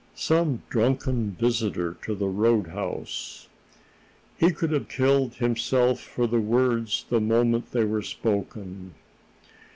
[0.15, 3.47] "Some drunken visitor to the road house."
[4.35, 8.95] He could have killed himself for the words the moment they were spoken.